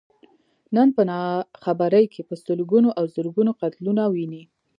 نن 0.75 0.87
په 0.95 1.01
ناخبرۍ 1.11 2.05
کې 2.13 2.21
په 2.29 2.35
سلګونو 2.43 2.89
او 2.99 3.03
زرګونو 3.15 3.51
قتلونه 3.61 4.03
ويني. 4.13 4.43